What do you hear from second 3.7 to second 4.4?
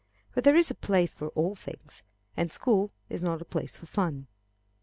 for fun.